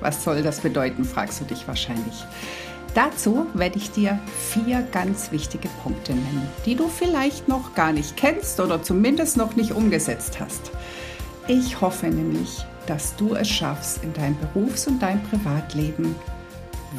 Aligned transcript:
Was 0.00 0.24
soll 0.24 0.42
das 0.42 0.60
bedeuten, 0.60 1.04
fragst 1.04 1.40
du 1.40 1.44
dich 1.44 1.66
wahrscheinlich. 1.66 2.24
Dazu 2.94 3.46
werde 3.54 3.78
ich 3.78 3.90
dir 3.90 4.18
vier 4.50 4.82
ganz 4.92 5.30
wichtige 5.30 5.68
Punkte 5.82 6.12
nennen, 6.12 6.48
die 6.64 6.74
du 6.74 6.88
vielleicht 6.88 7.48
noch 7.48 7.74
gar 7.74 7.92
nicht 7.92 8.16
kennst 8.16 8.60
oder 8.60 8.82
zumindest 8.82 9.36
noch 9.36 9.56
nicht 9.56 9.72
umgesetzt 9.72 10.40
hast. 10.40 10.70
Ich 11.46 11.80
hoffe 11.80 12.06
nämlich, 12.06 12.64
dass 12.86 13.14
du 13.16 13.34
es 13.34 13.48
schaffst, 13.48 14.02
in 14.02 14.12
deinem 14.14 14.36
Berufs- 14.38 14.86
und 14.86 15.00
deinem 15.00 15.22
Privatleben 15.22 16.14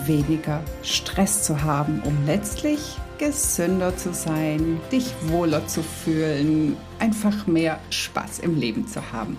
weniger 0.06 0.62
Stress 0.84 1.44
zu 1.44 1.64
haben, 1.64 2.02
um 2.06 2.26
letztlich 2.26 2.98
gesünder 3.18 3.98
zu 3.98 4.14
sein, 4.14 4.80
dich 4.92 5.12
wohler 5.28 5.68
zu 5.68 5.84
fühlen, 5.84 6.78
einfach 7.00 7.48
mehr 7.48 7.80
Spaß 7.90 8.40
im 8.40 8.58
Leben 8.58 8.88
zu 8.88 9.02
haben. 9.12 9.38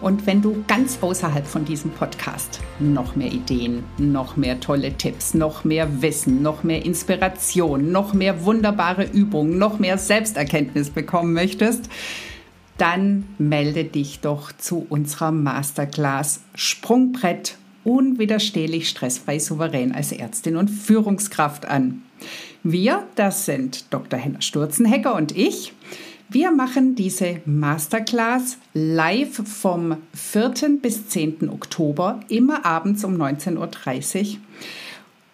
Und 0.00 0.26
wenn 0.26 0.42
du 0.42 0.62
ganz 0.68 0.98
außerhalb 1.00 1.46
von 1.46 1.64
diesem 1.64 1.90
Podcast 1.90 2.60
noch 2.78 3.16
mehr 3.16 3.32
Ideen, 3.32 3.84
noch 3.98 4.36
mehr 4.36 4.60
tolle 4.60 4.92
Tipps, 4.92 5.34
noch 5.34 5.64
mehr 5.64 6.02
Wissen, 6.02 6.42
noch 6.42 6.62
mehr 6.62 6.84
Inspiration, 6.84 7.90
noch 7.92 8.12
mehr 8.12 8.44
wunderbare 8.44 9.04
Übungen, 9.04 9.58
noch 9.58 9.78
mehr 9.78 9.96
Selbsterkenntnis 9.96 10.90
bekommen 10.90 11.32
möchtest, 11.32 11.88
dann 12.78 13.24
melde 13.38 13.84
dich 13.84 14.20
doch 14.20 14.52
zu 14.52 14.86
unserer 14.88 15.32
Masterclass 15.32 16.42
Sprungbrett 16.54 17.56
unwiderstehlich 17.84 18.88
stressfrei 18.88 19.38
souverän 19.38 19.92
als 19.92 20.12
Ärztin 20.12 20.56
und 20.56 20.68
Führungskraft 20.68 21.66
an. 21.66 22.02
Wir, 22.62 23.04
das 23.14 23.46
sind 23.46 23.92
Dr. 23.94 24.18
Henna 24.18 24.40
Sturzenhecker 24.42 25.14
und 25.14 25.36
ich. 25.36 25.72
Wir 26.28 26.50
machen 26.50 26.96
diese 26.96 27.40
Masterclass 27.44 28.58
live 28.74 29.42
vom 29.46 29.98
4. 30.12 30.52
bis 30.82 31.08
10. 31.08 31.48
Oktober, 31.48 32.18
immer 32.26 32.66
abends 32.66 33.04
um 33.04 33.14
19.30 33.14 34.32
Uhr. 34.32 34.36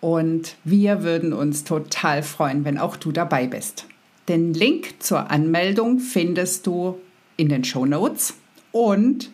Und 0.03 0.57
wir 0.65 1.03
würden 1.03 1.33
uns 1.33 1.65
total 1.65 2.23
freuen, 2.23 2.67
wenn 2.67 2.77
auch 2.77 2.97
du 2.97 3.11
dabei 3.11 3.47
bist. 3.47 3.87
Den 4.29 4.53
Link 4.53 5.03
zur 5.03 5.31
Anmeldung 5.31 5.99
findest 5.99 6.67
du 6.67 6.99
in 7.39 7.49
den 7.49 7.65
Show 7.65 7.87
Notes 7.87 8.35
und 8.71 9.31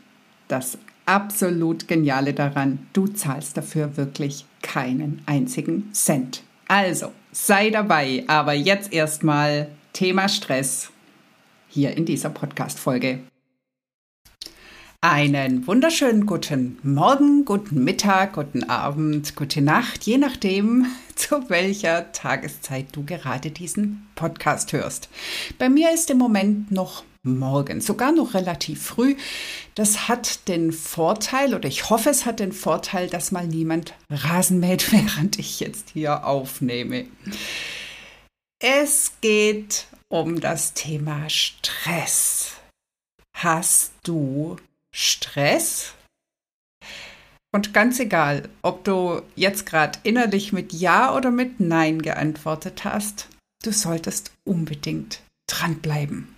das 0.47 0.79
absolut 1.06 1.89
Geniale 1.89 2.34
daran, 2.34 2.86
du 2.92 3.09
zahlst 3.09 3.56
dafür 3.56 3.97
wirklich 3.97 4.45
keinen 4.62 5.23
einzigen 5.27 5.91
Cent. 5.92 6.45
Also 6.69 7.11
sei 7.33 7.70
dabei, 7.70 8.23
aber 8.29 8.53
jetzt 8.53 8.92
erstmal 8.92 9.69
Thema 9.92 10.29
Stress 10.29 10.92
hier 11.69 11.97
in 11.97 12.06
dieser 12.06 12.30
Podcast-Folge. 12.30 13.20
Einen 15.01 15.64
wunderschönen 15.68 16.27
guten 16.27 16.79
Morgen, 16.83 17.45
guten 17.45 17.84
Mittag, 17.84 18.33
guten 18.33 18.64
Abend, 18.64 19.36
gute 19.36 19.62
Nacht, 19.62 20.05
je 20.05 20.18
nachdem, 20.18 20.86
zu 21.14 21.48
welcher 21.48 22.11
Tageszeit 22.11 22.86
du 22.92 23.05
gerade 23.05 23.52
diesen 23.52 24.08
Podcast 24.17 24.73
hörst. 24.73 25.08
Bei 25.57 25.68
mir 25.68 25.95
ist 25.95 26.11
im 26.11 26.18
Moment 26.18 26.73
noch 26.73 27.05
morgen, 27.23 27.80
sogar 27.80 28.11
noch 28.11 28.34
relativ 28.34 28.83
früh. 28.83 29.14
Das 29.77 30.08
hat 30.08 30.48
den 30.48 30.73
Vorteil, 30.73 31.55
oder 31.55 31.68
ich 31.68 31.90
hoffe, 31.90 32.11
es 32.11 32.27
hat 32.27 32.40
den 32.40 32.52
Vorteil, 32.52 33.08
dass 33.08 33.30
mal 33.30 33.46
niemand 33.46 33.95
Rasen 34.11 34.58
mäht, 34.58 34.90
während 34.92 35.39
ich 35.39 35.61
jetzt 35.61 35.90
hier 35.90 36.27
aufnehme. 36.27 37.05
Es 38.61 39.12
geht 39.20 39.86
um 40.08 40.41
das 40.41 40.74
Thema 40.74 41.29
Stress. 41.29 42.57
Hast 43.35 43.92
du 44.02 44.57
Stress? 44.95 45.95
Und 47.52 47.73
ganz 47.73 47.98
egal, 47.98 48.48
ob 48.63 48.85
du 48.85 49.23
jetzt 49.35 49.64
gerade 49.64 49.98
innerlich 50.02 50.52
mit 50.52 50.73
Ja 50.73 51.14
oder 51.14 51.30
mit 51.30 51.61
Nein 51.61 52.02
geantwortet 52.02 52.85
hast, 52.85 53.29
du 53.63 53.73
solltest 53.73 54.33
unbedingt 54.45 55.23
dranbleiben. 55.48 56.35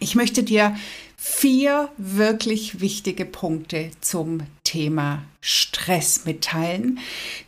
Ich 0.00 0.16
möchte 0.16 0.42
dir 0.42 0.76
vier 1.16 1.88
wirklich 1.96 2.80
wichtige 2.80 3.24
Punkte 3.24 3.92
zum 4.00 4.40
Thema 4.64 5.22
Stress 5.40 6.24
mitteilen. 6.24 6.98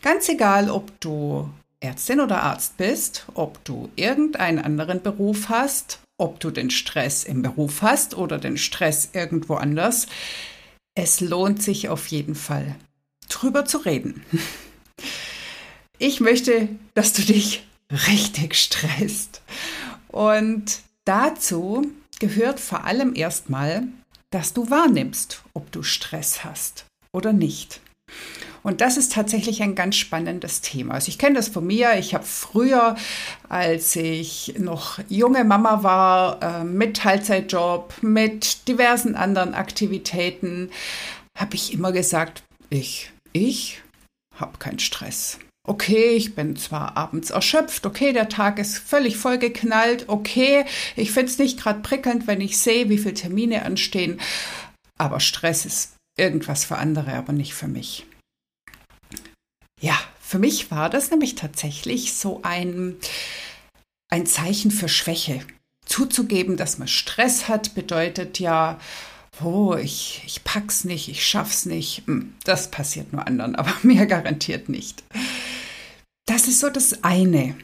Ganz 0.02 0.28
egal, 0.28 0.70
ob 0.70 0.98
du 1.00 1.50
Ärztin 1.80 2.20
oder 2.20 2.42
Arzt 2.42 2.76
bist, 2.76 3.26
ob 3.34 3.62
du 3.64 3.90
irgendeinen 3.96 4.58
anderen 4.58 5.02
Beruf 5.02 5.48
hast, 5.48 6.00
ob 6.18 6.40
du 6.40 6.50
den 6.50 6.70
Stress 6.70 7.24
im 7.24 7.42
Beruf 7.42 7.82
hast 7.82 8.16
oder 8.16 8.38
den 8.38 8.56
Stress 8.56 9.10
irgendwo 9.12 9.54
anders. 9.54 10.06
Es 10.94 11.20
lohnt 11.20 11.62
sich 11.62 11.88
auf 11.88 12.06
jeden 12.08 12.34
Fall, 12.34 12.76
drüber 13.28 13.64
zu 13.64 13.78
reden. 13.78 14.24
Ich 15.98 16.20
möchte, 16.20 16.68
dass 16.94 17.12
du 17.12 17.22
dich 17.22 17.66
richtig 17.90 18.54
stresst. 18.54 19.42
Und 20.08 20.80
dazu 21.04 21.90
gehört 22.18 22.60
vor 22.60 22.84
allem 22.84 23.14
erstmal, 23.14 23.84
dass 24.30 24.52
du 24.52 24.70
wahrnimmst, 24.70 25.42
ob 25.54 25.70
du 25.72 25.82
Stress 25.82 26.44
hast 26.44 26.86
oder 27.12 27.32
nicht. 27.32 27.80
Und 28.66 28.80
das 28.80 28.96
ist 28.96 29.12
tatsächlich 29.12 29.62
ein 29.62 29.76
ganz 29.76 29.94
spannendes 29.94 30.60
Thema. 30.60 30.94
Also 30.94 31.10
ich 31.10 31.20
kenne 31.20 31.36
das 31.36 31.46
von 31.46 31.64
mir. 31.64 31.96
Ich 32.00 32.14
habe 32.14 32.24
früher, 32.24 32.96
als 33.48 33.94
ich 33.94 34.54
noch 34.58 34.98
junge 35.08 35.44
Mama 35.44 35.84
war, 35.84 36.42
äh, 36.42 36.64
mit 36.64 36.96
Teilzeitjob, 36.96 37.94
mit 38.00 38.66
diversen 38.66 39.14
anderen 39.14 39.54
Aktivitäten, 39.54 40.72
habe 41.38 41.54
ich 41.54 41.74
immer 41.74 41.92
gesagt, 41.92 42.42
ich, 42.68 43.12
ich 43.32 43.82
habe 44.34 44.58
keinen 44.58 44.80
Stress. 44.80 45.38
Okay, 45.64 46.16
ich 46.16 46.34
bin 46.34 46.56
zwar 46.56 46.96
abends 46.96 47.30
erschöpft, 47.30 47.86
okay, 47.86 48.12
der 48.12 48.28
Tag 48.28 48.58
ist 48.58 48.78
völlig 48.78 49.16
vollgeknallt, 49.16 50.08
okay, 50.08 50.64
ich 50.96 51.12
finde 51.12 51.30
es 51.30 51.38
nicht 51.38 51.60
gerade 51.60 51.82
prickelnd, 51.82 52.26
wenn 52.26 52.40
ich 52.40 52.58
sehe, 52.58 52.88
wie 52.88 52.98
viele 52.98 53.14
Termine 53.14 53.64
anstehen, 53.64 54.20
aber 54.98 55.20
Stress 55.20 55.66
ist 55.66 55.94
irgendwas 56.18 56.64
für 56.64 56.78
andere, 56.78 57.12
aber 57.14 57.32
nicht 57.32 57.54
für 57.54 57.68
mich. 57.68 58.06
Für 60.26 60.40
mich 60.40 60.72
war 60.72 60.90
das 60.90 61.12
nämlich 61.12 61.36
tatsächlich 61.36 62.14
so 62.14 62.40
ein, 62.42 62.96
ein 64.08 64.26
Zeichen 64.26 64.72
für 64.72 64.88
Schwäche. 64.88 65.40
Zuzugeben, 65.84 66.56
dass 66.56 66.78
man 66.78 66.88
Stress 66.88 67.46
hat, 67.46 67.76
bedeutet 67.76 68.40
ja, 68.40 68.80
oh, 69.40 69.76
ich, 69.76 70.22
ich 70.26 70.42
pack's 70.42 70.82
nicht, 70.82 71.08
ich 71.08 71.24
schaff's 71.24 71.64
nicht. 71.64 72.08
Hm, 72.08 72.34
das 72.42 72.72
passiert 72.72 73.12
nur 73.12 73.24
anderen, 73.24 73.54
aber 73.54 73.72
mir 73.84 74.06
garantiert 74.06 74.68
nicht. 74.68 75.04
Das 76.26 76.48
ist 76.48 76.58
so 76.58 76.70
das 76.70 77.04
eine. 77.04 77.56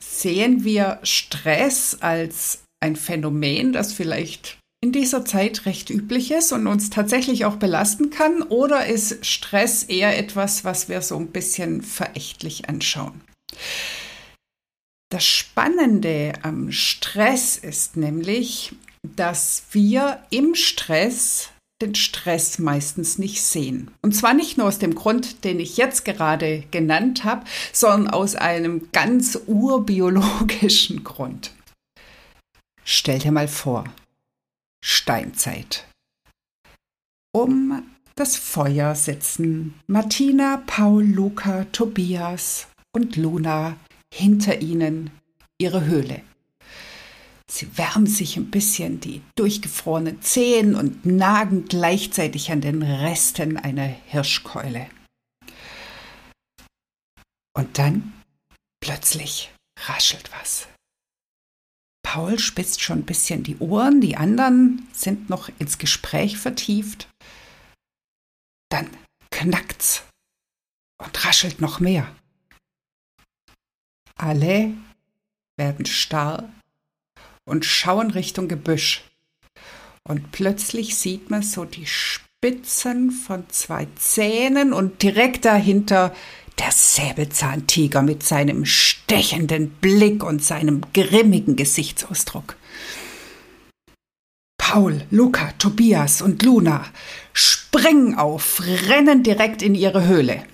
Sehen 0.00 0.62
wir 0.62 1.00
Stress 1.02 1.98
als 2.00 2.62
ein 2.78 2.94
Phänomen, 2.94 3.72
das 3.72 3.92
vielleicht 3.92 4.57
in 4.80 4.92
dieser 4.92 5.24
Zeit 5.24 5.66
recht 5.66 5.90
üblich 5.90 6.30
ist 6.30 6.52
und 6.52 6.66
uns 6.66 6.90
tatsächlich 6.90 7.44
auch 7.44 7.56
belasten 7.56 8.10
kann? 8.10 8.42
Oder 8.42 8.86
ist 8.86 9.26
Stress 9.26 9.82
eher 9.82 10.16
etwas, 10.18 10.64
was 10.64 10.88
wir 10.88 11.02
so 11.02 11.16
ein 11.16 11.28
bisschen 11.28 11.82
verächtlich 11.82 12.68
anschauen? 12.68 13.20
Das 15.10 15.24
Spannende 15.24 16.34
am 16.42 16.70
Stress 16.70 17.56
ist 17.56 17.96
nämlich, 17.96 18.74
dass 19.02 19.64
wir 19.72 20.22
im 20.30 20.54
Stress 20.54 21.48
den 21.80 21.94
Stress 21.94 22.58
meistens 22.58 23.18
nicht 23.18 23.42
sehen. 23.42 23.90
Und 24.02 24.14
zwar 24.14 24.34
nicht 24.34 24.58
nur 24.58 24.66
aus 24.66 24.78
dem 24.78 24.94
Grund, 24.94 25.44
den 25.44 25.60
ich 25.60 25.76
jetzt 25.76 26.04
gerade 26.04 26.64
genannt 26.70 27.24
habe, 27.24 27.46
sondern 27.72 28.12
aus 28.12 28.34
einem 28.34 28.90
ganz 28.92 29.38
urbiologischen 29.46 31.04
Grund. 31.04 31.52
Stell 32.84 33.20
dir 33.20 33.32
mal 33.32 33.48
vor, 33.48 33.84
Steinzeit. 34.82 35.86
Um 37.32 37.82
das 38.14 38.36
Feuer 38.36 38.94
sitzen 38.94 39.78
Martina, 39.86 40.62
Paul, 40.66 41.04
Luca, 41.04 41.64
Tobias 41.72 42.68
und 42.92 43.16
Luna 43.16 43.76
hinter 44.12 44.60
ihnen 44.60 45.10
ihre 45.58 45.84
Höhle. 45.84 46.22
Sie 47.50 47.78
wärmen 47.78 48.06
sich 48.06 48.36
ein 48.36 48.50
bisschen 48.50 49.00
die 49.00 49.22
durchgefrorenen 49.36 50.20
Zehen 50.20 50.74
und 50.74 51.06
nagen 51.06 51.64
gleichzeitig 51.64 52.52
an 52.52 52.60
den 52.60 52.82
Resten 52.82 53.56
einer 53.56 53.86
Hirschkeule. 53.86 54.88
Und 57.56 57.78
dann 57.78 58.12
plötzlich 58.80 59.50
raschelt 59.86 60.30
was. 60.38 60.68
Paul 62.10 62.38
spitzt 62.38 62.80
schon 62.80 63.00
ein 63.00 63.04
bisschen 63.04 63.42
die 63.42 63.58
Ohren, 63.58 64.00
die 64.00 64.16
anderen 64.16 64.88
sind 64.94 65.28
noch 65.28 65.50
ins 65.58 65.76
Gespräch 65.76 66.38
vertieft. 66.38 67.06
Dann 68.70 68.88
knackt's 69.30 70.04
und 71.04 71.26
raschelt 71.26 71.60
noch 71.60 71.80
mehr. 71.80 72.10
Alle 74.16 74.72
werden 75.58 75.84
starr 75.84 76.48
und 77.44 77.66
schauen 77.66 78.10
Richtung 78.10 78.48
Gebüsch. 78.48 79.04
Und 80.02 80.32
plötzlich 80.32 80.96
sieht 80.96 81.28
man 81.28 81.42
so 81.42 81.66
die 81.66 81.86
Spitzen 81.86 83.10
von 83.10 83.50
zwei 83.50 83.86
Zähnen 83.96 84.72
und 84.72 85.02
direkt 85.02 85.44
dahinter 85.44 86.16
der 86.58 86.70
Säbelzahntiger 86.72 88.02
mit 88.02 88.22
seinem 88.22 88.64
stechenden 88.64 89.70
Blick 89.70 90.22
und 90.22 90.42
seinem 90.42 90.82
grimmigen 90.92 91.56
Gesichtsausdruck. 91.56 92.56
Paul, 94.58 95.06
Luca, 95.10 95.52
Tobias 95.52 96.20
und 96.20 96.42
Luna 96.42 96.84
springen 97.32 98.16
auf, 98.16 98.60
rennen 98.88 99.22
direkt 99.22 99.62
in 99.62 99.74
ihre 99.74 100.06
Höhle. 100.06 100.44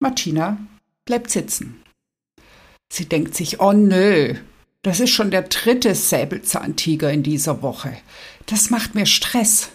Martina 0.00 0.58
bleibt 1.04 1.30
sitzen. 1.30 1.82
Sie 2.90 3.06
denkt 3.06 3.34
sich, 3.34 3.60
oh 3.60 3.72
nö, 3.72 4.36
das 4.82 5.00
ist 5.00 5.10
schon 5.10 5.30
der 5.30 5.42
dritte 5.42 5.94
Säbelzahntiger 5.94 7.12
in 7.12 7.22
dieser 7.22 7.62
Woche. 7.62 7.96
Das 8.46 8.70
macht 8.70 8.94
mir 8.94 9.06
Stress. 9.06 9.70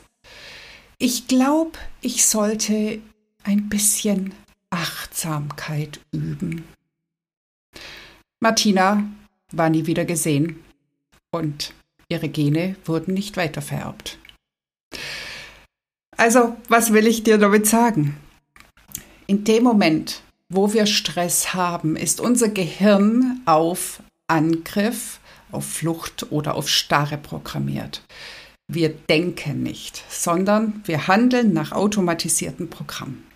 Ich 0.98 1.28
glaube, 1.28 1.78
ich 2.02 2.26
sollte 2.26 3.00
ein 3.44 3.70
bisschen 3.70 4.34
Achtsamkeit 5.26 6.00
üben. 6.12 6.66
Martina 8.40 9.04
war 9.52 9.70
nie 9.70 9.88
wieder 9.88 10.06
gesehen 10.06 10.64
und 11.32 11.74
ihre 12.10 12.30
Gene 12.30 12.76
wurden 12.86 13.14
nicht 13.14 13.36
weiter 13.36 13.62
vererbt. 13.62 14.20
Also, 16.16 16.56
was 16.70 16.94
will 16.94 17.08
ich 17.08 17.24
dir 17.24 17.38
damit 17.38 17.66
sagen? 17.66 18.18
In 19.28 19.44
dem 19.44 19.64
Moment, 19.64 20.22
wo 20.50 20.74
wir 20.74 20.86
Stress 20.86 21.54
haben, 21.56 21.96
ist 21.96 22.22
unser 22.22 22.50
Gehirn 22.50 23.42
auf 23.46 24.04
Angriff, 24.28 25.20
auf 25.52 25.66
Flucht 25.66 26.32
oder 26.32 26.56
auf 26.56 26.70
Starre 26.70 27.18
programmiert. 27.18 28.04
Wir 28.68 28.90
denken 28.90 29.64
nicht, 29.64 30.04
sondern 30.10 30.84
wir 30.86 31.08
handeln 31.08 31.54
nach 31.54 31.72
automatisierten 31.72 32.70
Programmen. 32.70 33.35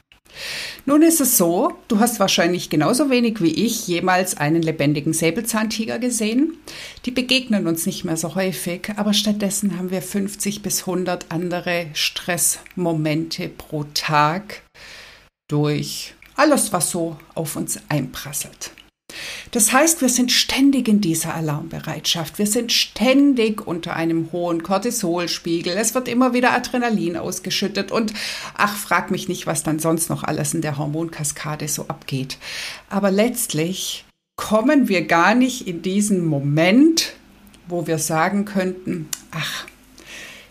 Nun 0.86 1.02
ist 1.02 1.22
es 1.22 1.38
so, 1.38 1.74
du 1.88 2.00
hast 2.00 2.20
wahrscheinlich 2.20 2.70
genauso 2.70 3.10
wenig 3.10 3.42
wie 3.42 3.54
ich 3.54 3.88
jemals 3.88 4.38
einen 4.38 4.62
lebendigen 4.62 5.14
Säbelzahntiger 5.14 6.00
gesehen. 6.00 6.58
Die 7.06 7.12
begegnen 7.12 7.68
uns 7.68 7.86
nicht 7.86 8.06
mehr 8.06 8.18
so 8.18 8.36
häufig, 8.36 8.92
aber 8.96 9.14
stattdessen 9.14 9.78
haben 9.78 9.92
wir 9.92 10.02
50 10.02 10.62
bis 10.62 10.81
100 10.81 11.28
andere 11.30 11.88
Stressmomente 11.94 13.50
pro 13.50 13.86
Tag 13.94 14.64
durch 15.48 16.14
alles, 16.36 16.72
was 16.72 16.90
so 16.90 17.18
auf 17.36 17.56
uns 17.56 17.80
einprasselt. 17.90 18.72
Das 19.52 19.74
heißt, 19.74 20.02
wir 20.02 20.10
sind 20.10 20.32
ständig 20.32 20.88
in 20.88 21.02
dieser 21.02 21.34
Alarmbereitschaft. 21.34 22.38
Wir 22.38 22.48
sind 22.48 22.72
ständig 22.72 23.66
unter 23.66 23.96
einem 23.96 24.32
hohen 24.32 24.64
Cortisolspiegel. 24.64 25.74
Es 25.74 25.96
wird 25.96 26.08
immer 26.08 26.34
wieder 26.34 26.52
Adrenalin 26.52 27.18
ausgeschüttet 27.18 27.92
und 27.92 28.14
ach, 28.58 28.76
frag 28.78 29.12
mich 29.12 29.28
nicht, 29.28 29.48
was 29.48 29.64
dann 29.64 29.80
sonst 29.80 30.10
noch 30.10 30.24
alles 30.24 30.54
in 30.54 30.62
der 30.62 30.78
Hormonkaskade 30.78 31.68
so 31.68 31.88
abgeht. 31.88 32.38
Aber 32.90 33.12
letztlich 33.12 34.06
kommen 34.36 34.88
wir 34.88 35.06
gar 35.06 35.36
nicht 35.36 35.68
in 35.68 35.82
diesen 35.82 36.26
Moment, 36.26 37.14
wo 37.68 37.88
wir 37.88 37.98
sagen 37.98 38.46
könnten, 38.46 39.10
ach, 39.32 39.66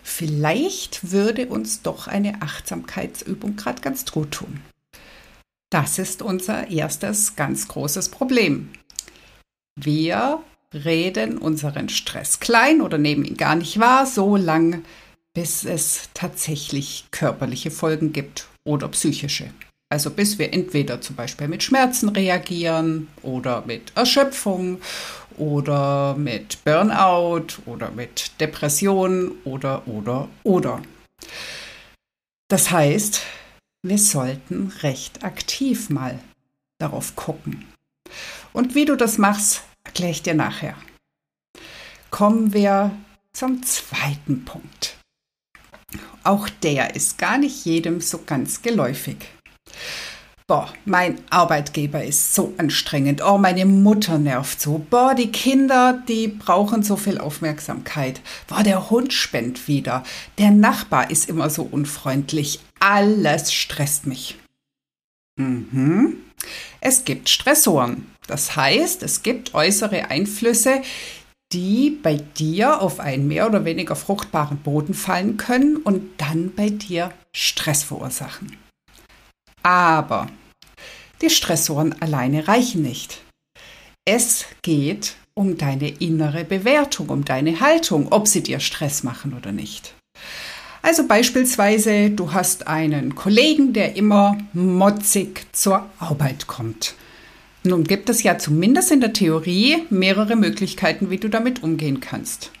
vielleicht 0.03 1.11
würde 1.11 1.47
uns 1.47 1.81
doch 1.81 2.07
eine 2.07 2.41
Achtsamkeitsübung 2.41 3.55
gerade 3.55 3.81
ganz 3.81 4.05
gut 4.05 4.31
tun. 4.31 4.61
Das 5.71 5.99
ist 5.99 6.21
unser 6.21 6.69
erstes 6.69 7.35
ganz 7.35 7.67
großes 7.67 8.09
Problem. 8.09 8.69
Wir 9.75 10.43
reden 10.73 11.37
unseren 11.37 11.89
Stress 11.89 12.39
klein 12.39 12.81
oder 12.81 12.97
nehmen 12.97 13.23
ihn 13.23 13.37
gar 13.37 13.55
nicht 13.55 13.79
wahr, 13.79 14.05
so 14.05 14.35
lange, 14.35 14.81
bis 15.33 15.65
es 15.65 16.09
tatsächlich 16.13 17.05
körperliche 17.11 17.71
Folgen 17.71 18.13
gibt 18.13 18.47
oder 18.63 18.87
psychische. 18.89 19.51
Also 19.91 20.11
bis 20.11 20.37
wir 20.37 20.53
entweder 20.53 21.01
zum 21.01 21.15
Beispiel 21.15 21.47
mit 21.47 21.63
Schmerzen 21.63 22.09
reagieren 22.09 23.07
oder 23.23 23.63
mit 23.65 23.91
Erschöpfung 23.95 24.79
oder 25.37 26.15
mit 26.15 26.63
Burnout 26.63 27.61
oder 27.65 27.89
mit 27.91 28.39
Depression 28.39 29.31
oder 29.45 29.87
oder 29.87 30.29
oder. 30.43 30.81
Das 32.49 32.69
heißt, 32.71 33.21
wir 33.81 33.97
sollten 33.97 34.73
recht 34.81 35.23
aktiv 35.23 35.89
mal 35.89 36.19
darauf 36.79 37.15
gucken. 37.15 37.65
Und 38.53 38.75
wie 38.75 38.85
du 38.85 38.95
das 38.95 39.17
machst, 39.17 39.63
erkläre 39.83 40.11
ich 40.11 40.23
dir 40.23 40.33
nachher. 40.33 40.75
Kommen 42.09 42.53
wir 42.53 42.91
zum 43.33 43.63
zweiten 43.63 44.43
Punkt. 44.45 44.97
Auch 46.23 46.49
der 46.49 46.95
ist 46.95 47.17
gar 47.17 47.37
nicht 47.37 47.65
jedem 47.65 48.01
so 48.01 48.19
ganz 48.25 48.61
geläufig. 48.61 49.17
Boah, 50.49 50.73
mein 50.83 51.19
Arbeitgeber 51.29 52.03
ist 52.03 52.33
so 52.33 52.55
anstrengend. 52.57 53.21
Oh, 53.23 53.37
meine 53.37 53.67
Mutter 53.67 54.17
nervt 54.17 54.59
so. 54.59 54.83
Boah, 54.89 55.13
die 55.13 55.31
Kinder, 55.31 56.03
die 56.07 56.27
brauchen 56.27 56.81
so 56.81 56.95
viel 56.95 57.19
Aufmerksamkeit. 57.19 58.21
Boah, 58.47 58.63
der 58.63 58.89
Hund 58.89 59.13
spennt 59.13 59.67
wieder. 59.67 60.03
Der 60.39 60.49
Nachbar 60.49 61.11
ist 61.11 61.29
immer 61.29 61.51
so 61.51 61.61
unfreundlich. 61.61 62.61
Alles 62.79 63.53
stresst 63.53 64.07
mich. 64.07 64.37
Mhm. 65.37 66.17
Es 66.81 67.05
gibt 67.05 67.29
Stressoren. 67.29 68.07
Das 68.27 68.55
heißt, 68.55 69.03
es 69.03 69.23
gibt 69.23 69.53
äußere 69.53 70.09
Einflüsse, 70.09 70.81
die 71.51 71.89
bei 71.89 72.15
dir 72.15 72.81
auf 72.81 72.99
einen 72.99 73.27
mehr 73.27 73.47
oder 73.47 73.65
weniger 73.65 73.95
fruchtbaren 73.95 74.57
Boden 74.57 74.93
fallen 74.93 75.37
können 75.37 75.77
und 75.77 76.21
dann 76.21 76.53
bei 76.53 76.69
dir 76.69 77.11
Stress 77.33 77.83
verursachen. 77.83 78.55
Aber 79.63 80.27
die 81.21 81.29
Stressoren 81.29 81.99
alleine 82.01 82.47
reichen 82.47 82.83
nicht. 82.83 83.21
Es 84.05 84.45
geht 84.61 85.15
um 85.33 85.57
deine 85.57 85.89
innere 85.89 86.45
Bewertung, 86.45 87.09
um 87.09 87.25
deine 87.25 87.59
Haltung, 87.59 88.11
ob 88.11 88.27
sie 88.27 88.43
dir 88.43 88.59
Stress 88.59 89.03
machen 89.03 89.33
oder 89.33 89.51
nicht. 89.51 89.95
Also 90.81 91.07
beispielsweise, 91.07 92.09
du 92.09 92.33
hast 92.33 92.67
einen 92.67 93.15
Kollegen, 93.15 93.73
der 93.73 93.95
immer 93.95 94.37
motzig 94.53 95.45
zur 95.51 95.85
Arbeit 95.99 96.47
kommt. 96.47 96.95
Nun 97.63 97.83
gibt 97.83 98.09
es 98.09 98.23
ja 98.23 98.37
zumindest 98.37 98.91
in 98.91 99.01
der 99.01 99.11
Theorie 99.11 99.83
mehrere 99.89 100.37
Möglichkeiten, 100.37 101.09
wie 101.09 101.17
du 101.17 101.27
damit 101.27 101.61
umgehen 101.61 101.99
kannst. 101.99 102.51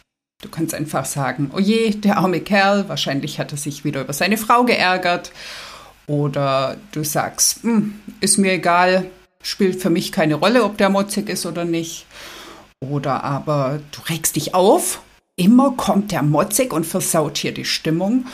Du 0.41 0.49
kannst 0.49 0.73
einfach 0.73 1.05
sagen, 1.05 1.51
oh 1.55 1.59
je, 1.59 1.91
der 1.91 2.17
arme 2.17 2.41
Kerl, 2.41 2.87
wahrscheinlich 2.89 3.39
hat 3.39 3.51
er 3.51 3.57
sich 3.57 3.83
wieder 3.85 4.01
über 4.01 4.13
seine 4.13 4.37
Frau 4.37 4.65
geärgert. 4.65 5.31
Oder 6.07 6.77
du 6.91 7.03
sagst, 7.03 7.63
hm, 7.63 7.99
ist 8.19 8.37
mir 8.37 8.53
egal, 8.53 9.09
spielt 9.41 9.81
für 9.81 9.89
mich 9.89 10.11
keine 10.11 10.35
Rolle, 10.35 10.63
ob 10.63 10.77
der 10.77 10.89
motzig 10.89 11.29
ist 11.29 11.45
oder 11.45 11.65
nicht. 11.65 12.05
Oder 12.81 13.23
aber 13.23 13.79
du 13.91 14.01
regst 14.09 14.35
dich 14.35 14.53
auf 14.53 15.01
immer 15.39 15.71
kommt 15.71 16.11
der 16.11 16.21
motzig 16.21 16.73
und 16.73 16.85
versaut 16.85 17.37
hier 17.37 17.53
die 17.53 17.65
Stimmung. 17.65 18.25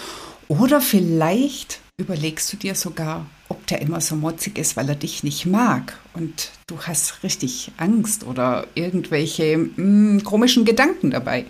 Oder 0.47 0.81
vielleicht 0.81 1.79
überlegst 1.97 2.51
du 2.51 2.57
dir 2.57 2.75
sogar, 2.75 3.25
ob 3.47 3.65
der 3.67 3.81
immer 3.81 4.01
so 4.01 4.15
motzig 4.15 4.57
ist, 4.57 4.75
weil 4.75 4.89
er 4.89 4.95
dich 4.95 5.23
nicht 5.23 5.45
mag 5.45 5.97
und 6.13 6.51
du 6.67 6.79
hast 6.81 7.23
richtig 7.23 7.71
Angst 7.77 8.25
oder 8.25 8.67
irgendwelche 8.73 9.57
mh, 9.57 9.71
hm, 9.75 10.23
komischen 10.23 10.65
Gedanken 10.65 11.11
dabei. 11.11 11.45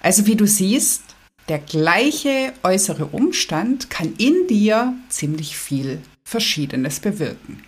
Also 0.00 0.26
wie 0.26 0.36
du 0.36 0.46
siehst, 0.46 1.02
der 1.48 1.58
gleiche 1.58 2.52
äußere 2.62 3.06
Umstand 3.06 3.90
kann 3.90 4.14
in 4.18 4.46
dir 4.48 4.94
ziemlich 5.08 5.56
viel 5.56 6.00
Verschiedenes 6.28 6.98
bewirken. 6.98 7.62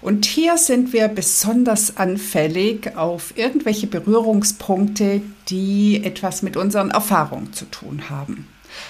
Und 0.00 0.24
hier 0.24 0.56
sind 0.56 0.94
wir 0.94 1.08
besonders 1.08 1.98
anfällig 1.98 2.96
auf 2.96 3.34
irgendwelche 3.36 3.86
Berührungspunkte, 3.86 5.20
die 5.48 6.02
etwas 6.02 6.40
mit 6.40 6.56
unseren 6.56 6.90
Erfahrungen 6.90 7.52
zu 7.52 7.66
tun 7.66 8.08
haben. 8.08 8.48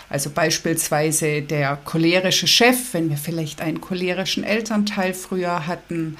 Also 0.09 0.31
beispielsweise 0.31 1.43
der 1.43 1.77
cholerische 1.85 2.47
Chef, 2.47 2.77
wenn 2.93 3.11
wir 3.11 3.17
vielleicht 3.17 3.61
einen 3.61 3.81
cholerischen 3.81 4.45
Elternteil 4.45 5.15
früher 5.15 5.67
hatten, 5.67 6.17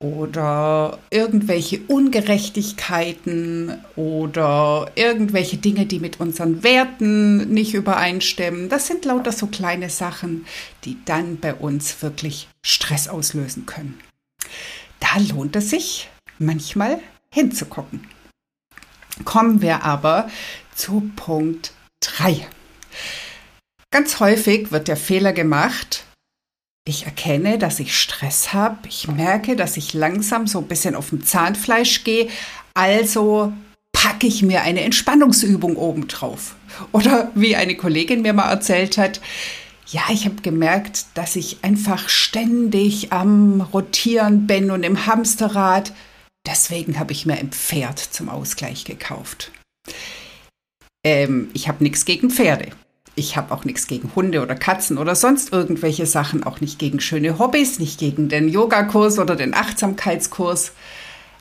oder 0.00 1.00
irgendwelche 1.10 1.80
Ungerechtigkeiten 1.88 3.82
oder 3.96 4.92
irgendwelche 4.94 5.56
Dinge, 5.56 5.86
die 5.86 5.98
mit 5.98 6.20
unseren 6.20 6.62
Werten 6.62 7.52
nicht 7.52 7.74
übereinstimmen. 7.74 8.68
Das 8.68 8.86
sind 8.86 9.04
lauter 9.04 9.32
so 9.32 9.48
kleine 9.48 9.90
Sachen, 9.90 10.46
die 10.84 10.98
dann 11.04 11.38
bei 11.38 11.52
uns 11.52 12.00
wirklich 12.02 12.48
Stress 12.64 13.08
auslösen 13.08 13.66
können. 13.66 13.98
Da 15.00 15.18
lohnt 15.18 15.56
es 15.56 15.70
sich 15.70 16.08
manchmal 16.38 17.00
hinzugucken. 17.30 18.06
Kommen 19.24 19.62
wir 19.62 19.82
aber 19.82 20.30
zu 20.76 21.10
Punkt 21.16 21.72
3. 22.00 22.46
Ganz 23.90 24.20
häufig 24.20 24.70
wird 24.70 24.86
der 24.86 24.96
Fehler 24.96 25.32
gemacht, 25.32 26.04
ich 26.88 27.06
erkenne, 27.06 27.58
dass 27.58 27.80
ich 27.80 27.96
Stress 27.96 28.52
habe. 28.52 28.78
Ich 28.88 29.08
merke, 29.08 29.56
dass 29.56 29.76
ich 29.76 29.94
langsam 29.94 30.46
so 30.46 30.58
ein 30.58 30.68
bisschen 30.68 30.94
auf 30.94 31.10
dem 31.10 31.24
Zahnfleisch 31.24 32.04
gehe. 32.04 32.28
Also 32.74 33.52
packe 33.92 34.26
ich 34.26 34.42
mir 34.42 34.62
eine 34.62 34.82
Entspannungsübung 34.82 35.76
obendrauf. 35.76 36.54
Oder 36.92 37.30
wie 37.34 37.56
eine 37.56 37.76
Kollegin 37.76 38.22
mir 38.22 38.32
mal 38.32 38.50
erzählt 38.50 38.98
hat, 38.98 39.20
ja, 39.90 40.02
ich 40.10 40.26
habe 40.26 40.42
gemerkt, 40.42 41.06
dass 41.14 41.34
ich 41.34 41.58
einfach 41.62 42.10
ständig 42.10 43.12
am 43.12 43.62
Rotieren 43.62 44.46
bin 44.46 44.70
und 44.70 44.82
im 44.82 45.06
Hamsterrad. 45.06 45.92
Deswegen 46.46 46.98
habe 46.98 47.12
ich 47.12 47.24
mir 47.24 47.38
ein 47.38 47.50
Pferd 47.50 47.98
zum 47.98 48.28
Ausgleich 48.28 48.84
gekauft. 48.84 49.50
Ähm, 51.04 51.48
ich 51.54 51.68
habe 51.68 51.82
nichts 51.82 52.04
gegen 52.04 52.30
Pferde. 52.30 52.70
Ich 53.18 53.36
habe 53.36 53.52
auch 53.52 53.64
nichts 53.64 53.88
gegen 53.88 54.14
Hunde 54.14 54.40
oder 54.40 54.54
Katzen 54.54 54.96
oder 54.96 55.16
sonst 55.16 55.52
irgendwelche 55.52 56.06
Sachen, 56.06 56.44
auch 56.44 56.60
nicht 56.60 56.78
gegen 56.78 57.00
schöne 57.00 57.40
Hobbys, 57.40 57.80
nicht 57.80 57.98
gegen 57.98 58.28
den 58.28 58.48
Yogakurs 58.48 59.18
oder 59.18 59.34
den 59.34 59.54
Achtsamkeitskurs. 59.54 60.70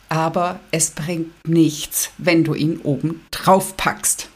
Aber 0.09 0.59
es 0.71 0.89
bringt 0.89 1.31
nichts, 1.47 2.09
wenn 2.17 2.43
du 2.43 2.55
ihn 2.55 2.79
oben 2.81 3.23
drauf 3.29 3.77
packst. 3.77 4.29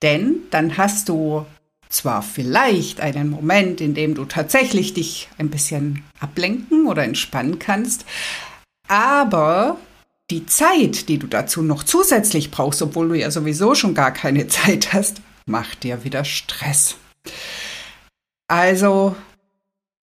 Denn 0.00 0.36
dann 0.50 0.78
hast 0.78 1.10
du 1.10 1.44
zwar 1.90 2.22
vielleicht 2.22 3.00
einen 3.00 3.28
Moment, 3.28 3.82
in 3.82 3.92
dem 3.92 4.14
du 4.14 4.24
tatsächlich 4.24 4.94
dich 4.94 5.28
ein 5.36 5.50
bisschen 5.50 6.02
ablenken 6.18 6.86
oder 6.86 7.04
entspannen 7.04 7.58
kannst, 7.58 8.06
aber 8.88 9.76
die 10.30 10.46
Zeit, 10.46 11.10
die 11.10 11.18
du 11.18 11.26
dazu 11.26 11.62
noch 11.62 11.84
zusätzlich 11.84 12.50
brauchst, 12.50 12.80
obwohl 12.80 13.10
du 13.10 13.14
ja 13.14 13.30
sowieso 13.30 13.74
schon 13.74 13.94
gar 13.94 14.12
keine 14.12 14.46
Zeit 14.48 14.94
hast, 14.94 15.20
macht 15.46 15.82
dir 15.82 16.04
wieder 16.04 16.24
Stress. 16.24 16.96
Also, 18.48 19.16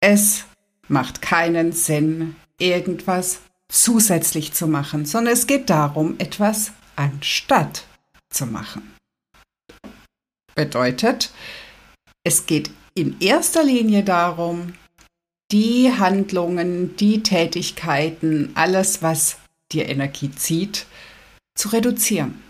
es 0.01 0.45
macht 0.89 1.23
keinen 1.23 1.73
Sinn, 1.73 2.37
irgendwas 2.59 3.41
zusätzlich 3.69 4.53
zu 4.53 4.67
machen, 4.67 5.07
sondern 5.07 5.33
es 5.33 5.47
geht 5.47 5.71
darum, 5.71 6.17
etwas 6.19 6.73
anstatt 6.97 7.85
zu 8.29 8.47
machen. 8.47 8.95
Bedeutet, 10.55 11.33
es 12.25 12.47
geht 12.47 12.71
in 12.95 13.21
erster 13.21 13.63
Linie 13.63 14.03
darum, 14.03 14.75
die 15.53 15.93
Handlungen, 15.99 16.97
die 16.97 17.23
Tätigkeiten, 17.23 18.51
alles, 18.55 19.03
was 19.03 19.39
dir 19.73 19.89
Energie 19.89 20.31
zieht, 20.31 20.87
zu 21.55 21.69
reduzieren 21.69 22.43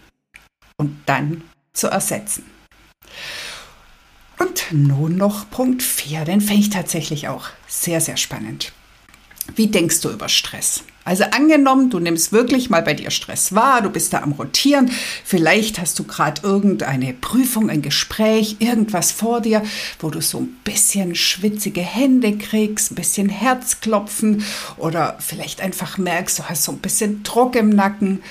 und 0.77 0.97
dann 1.07 1.43
zu 1.73 1.89
ersetzen. 1.89 2.45
Und 4.39 4.67
nun 4.71 5.17
noch 5.17 5.51
Punkt 5.51 5.83
4, 5.83 6.25
den 6.25 6.41
fände 6.41 6.63
ich 6.63 6.71
tatsächlich 6.71 7.29
auch 7.29 7.49
sehr, 7.69 8.01
sehr 8.01 8.17
spannend. 8.17 8.73
Wie 9.55 9.67
denkst 9.67 10.01
du 10.01 10.11
über 10.11 10.29
Stress? 10.29 10.85
Also 11.05 11.25
angenommen, 11.25 11.91
du 11.91 11.99
nimmst 11.99 12.31
wirklich 12.31 12.71
mal 12.71 12.83
bei 12.83 12.95
dir 12.95 13.11
Stress 13.11 13.55
wahr, 13.55 13.83
du 13.83 13.91
bist 13.91 14.13
da 14.13 14.21
am 14.21 14.33
Rotieren, 14.33 14.91
vielleicht 15.25 15.79
hast 15.81 15.99
du 15.99 16.05
gerade 16.05 16.43
irgendeine 16.43 17.15
Prüfung, 17.15 17.71
ein 17.71 17.83
Gespräch, 17.83 18.57
irgendwas 18.61 19.11
vor 19.11 19.41
dir, 19.41 19.63
wo 19.99 20.11
du 20.11 20.21
so 20.21 20.39
ein 20.39 20.57
bisschen 20.63 21.15
schwitzige 21.15 21.81
Hände 21.81 22.37
kriegst, 22.37 22.93
ein 22.93 22.97
bisschen 22.97 23.29
Herzklopfen 23.29 24.45
oder 24.77 25.17
vielleicht 25.21 25.63
einfach 25.63 25.97
merkst, 25.99 26.39
du 26.39 26.43
hast 26.45 26.65
so 26.65 26.73
ein 26.73 26.79
bisschen 26.79 27.23
Druck 27.23 27.57
im 27.57 27.71
Nacken. 27.71 28.23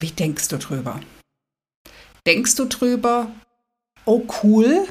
Wie 0.00 0.10
denkst 0.10 0.48
du 0.48 0.58
drüber? 0.58 0.98
Denkst 2.26 2.54
du 2.56 2.64
drüber, 2.64 3.30
oh 4.04 4.22
cool, 4.42 4.86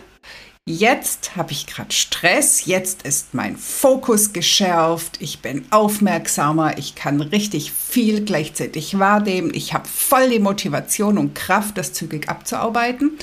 Jetzt 0.67 1.35
habe 1.35 1.53
ich 1.53 1.65
gerade 1.65 1.91
Stress, 1.91 2.65
jetzt 2.65 3.01
ist 3.01 3.33
mein 3.33 3.57
Fokus 3.57 4.31
geschärft, 4.31 5.17
ich 5.19 5.39
bin 5.39 5.65
aufmerksamer, 5.71 6.77
ich 6.77 6.93
kann 6.93 7.19
richtig 7.19 7.71
viel 7.71 8.23
gleichzeitig 8.23 8.99
wahrnehmen, 8.99 9.51
ich 9.55 9.73
habe 9.73 9.87
voll 9.87 10.29
die 10.29 10.37
Motivation 10.37 11.17
und 11.17 11.33
Kraft, 11.33 11.79
das 11.79 11.93
zügig 11.93 12.29
abzuarbeiten. 12.29 13.17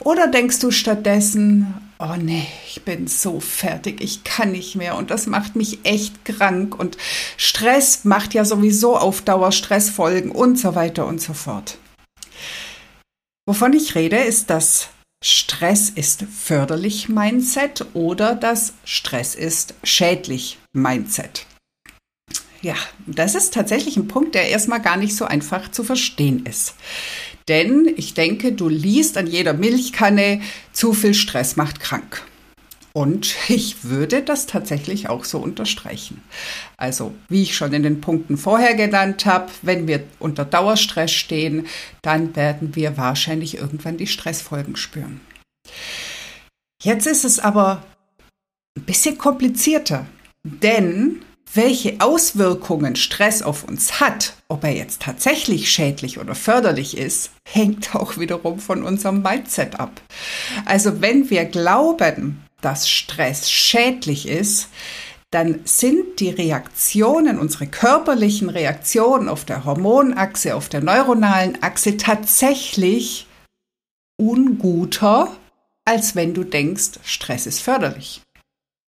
Oder 0.00 0.26
denkst 0.26 0.58
du 0.58 0.72
stattdessen, 0.72 1.74
oh 2.00 2.16
nee, 2.20 2.48
ich 2.66 2.82
bin 2.82 3.06
so 3.06 3.38
fertig, 3.38 4.00
ich 4.00 4.24
kann 4.24 4.50
nicht 4.50 4.74
mehr. 4.74 4.96
Und 4.96 5.12
das 5.12 5.28
macht 5.28 5.54
mich 5.54 5.78
echt 5.84 6.24
krank. 6.24 6.76
Und 6.76 6.96
Stress 7.36 8.04
macht 8.04 8.34
ja 8.34 8.44
sowieso 8.44 8.96
auf 8.96 9.22
Dauer 9.22 9.52
Stressfolgen 9.52 10.32
und 10.32 10.58
so 10.58 10.74
weiter 10.74 11.06
und 11.06 11.20
so 11.20 11.34
fort. 11.34 11.78
Wovon 13.46 13.74
ich 13.74 13.94
rede, 13.94 14.16
ist 14.16 14.50
das 14.50 14.88
Stress 15.22 15.90
ist 15.90 16.22
förderlich 16.22 17.10
Mindset 17.10 17.84
oder 17.92 18.34
das 18.34 18.72
Stress 18.84 19.34
ist 19.34 19.74
schädlich 19.84 20.58
Mindset. 20.72 21.44
Ja, 22.62 22.74
das 23.06 23.34
ist 23.34 23.52
tatsächlich 23.52 23.98
ein 23.98 24.08
Punkt, 24.08 24.34
der 24.34 24.48
erstmal 24.48 24.80
gar 24.80 24.96
nicht 24.96 25.14
so 25.14 25.26
einfach 25.26 25.70
zu 25.70 25.84
verstehen 25.84 26.46
ist. 26.46 26.74
Denn 27.48 27.92
ich 27.96 28.14
denke, 28.14 28.52
du 28.52 28.70
liest 28.70 29.18
an 29.18 29.26
jeder 29.26 29.52
Milchkanne, 29.52 30.40
zu 30.72 30.94
viel 30.94 31.12
Stress 31.12 31.56
macht 31.56 31.80
krank. 31.80 32.22
Und 32.92 33.34
ich 33.48 33.84
würde 33.84 34.22
das 34.22 34.46
tatsächlich 34.46 35.08
auch 35.08 35.24
so 35.24 35.38
unterstreichen. 35.38 36.22
Also, 36.76 37.14
wie 37.28 37.42
ich 37.42 37.56
schon 37.56 37.72
in 37.72 37.82
den 37.82 38.00
Punkten 38.00 38.36
vorher 38.36 38.74
genannt 38.74 39.26
habe, 39.26 39.50
wenn 39.62 39.86
wir 39.86 40.04
unter 40.18 40.44
Dauerstress 40.44 41.12
stehen, 41.12 41.66
dann 42.02 42.34
werden 42.36 42.74
wir 42.74 42.96
wahrscheinlich 42.96 43.56
irgendwann 43.58 43.96
die 43.96 44.06
Stressfolgen 44.06 44.76
spüren. 44.76 45.20
Jetzt 46.82 47.06
ist 47.06 47.24
es 47.24 47.38
aber 47.38 47.82
ein 48.76 48.84
bisschen 48.84 49.18
komplizierter, 49.18 50.06
denn 50.42 51.22
welche 51.52 52.00
Auswirkungen 52.00 52.94
Stress 52.94 53.42
auf 53.42 53.64
uns 53.64 54.00
hat, 54.00 54.34
ob 54.48 54.62
er 54.62 54.70
jetzt 54.70 55.02
tatsächlich 55.02 55.70
schädlich 55.70 56.18
oder 56.18 56.34
förderlich 56.34 56.96
ist, 56.96 57.32
hängt 57.44 57.94
auch 57.94 58.18
wiederum 58.18 58.60
von 58.60 58.84
unserem 58.84 59.22
Mindset 59.22 59.80
ab. 59.80 60.00
Also 60.64 61.00
wenn 61.00 61.28
wir 61.28 61.44
glauben, 61.46 62.44
dass 62.60 62.88
Stress 62.88 63.50
schädlich 63.50 64.28
ist, 64.28 64.68
dann 65.30 65.60
sind 65.64 66.18
die 66.18 66.30
Reaktionen, 66.30 67.38
unsere 67.38 67.66
körperlichen 67.66 68.50
Reaktionen 68.50 69.28
auf 69.28 69.44
der 69.44 69.64
Hormonachse, 69.64 70.56
auf 70.56 70.68
der 70.68 70.82
neuronalen 70.82 71.62
Achse 71.62 71.96
tatsächlich 71.96 73.28
unguter, 74.16 75.28
als 75.84 76.16
wenn 76.16 76.34
du 76.34 76.44
denkst, 76.44 76.98
Stress 77.04 77.46
ist 77.46 77.60
förderlich. 77.60 78.22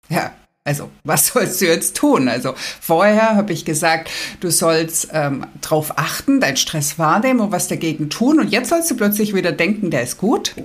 Ja, 0.10 0.34
also, 0.64 0.92
was 1.06 1.28
sollst 1.28 1.62
du 1.62 1.66
jetzt 1.66 1.96
tun? 1.96 2.28
Also, 2.28 2.54
vorher 2.82 3.36
habe 3.36 3.54
ich 3.54 3.64
gesagt, 3.64 4.10
du 4.42 4.52
sollst 4.52 5.08
ähm, 5.14 5.48
darauf 5.62 5.98
achten, 5.98 6.42
deinen 6.42 6.58
Stress 6.58 7.00
wahrnehmen 7.00 7.40
und 7.40 7.52
was 7.54 7.70
dagegen 7.70 8.10
tun. 8.10 8.40
Und 8.40 8.50
jetzt 8.50 8.70
sollst 8.70 8.92
du 8.92 8.98
plötzlich 8.98 9.34
wieder 9.34 9.54
denken, 9.54 9.92
der 9.92 10.04
ist 10.04 10.18
gut. 10.18 10.56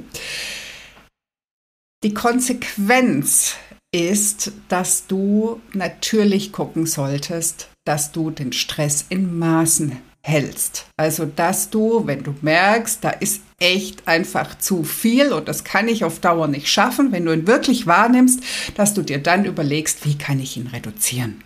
Die 2.03 2.15
Konsequenz 2.15 3.55
ist, 3.95 4.51
dass 4.69 5.07
du 5.07 5.61
natürlich 5.73 6.51
gucken 6.51 6.87
solltest, 6.87 7.69
dass 7.85 8.11
du 8.11 8.31
den 8.31 8.53
Stress 8.53 9.07
in 9.09 9.39
Maßen 9.39 9.99
hältst. 10.23 10.87
Also, 10.97 11.27
dass 11.27 11.71
du, 11.71 12.07
wenn 12.07 12.25
du 12.25 12.35
merkst, 12.41 13.05
da 13.05 13.11
ist 13.11 13.43
echt 13.61 14.09
einfach 14.09 14.59
zu 14.59 14.83
viel 14.83 15.33
und 15.33 15.47
das 15.47 15.63
kann 15.63 15.87
ich 15.87 16.05
auf 16.05 16.19
Dauer 16.19 16.49
nicht 16.49 16.69
schaffen, 16.69 17.13
wenn 17.13 17.25
du 17.25 17.33
ihn 17.33 17.47
wirklich 17.47 17.87
wahrnimmst, 17.87 18.43
dass 18.75 18.95
du 18.95 19.03
dir 19.03 19.19
dann 19.19 19.45
überlegst, 19.45 20.05
wie 20.05 20.19
kann 20.19 20.41
ich 20.41 20.57
ihn 20.57 20.69
reduzieren. 20.69 21.45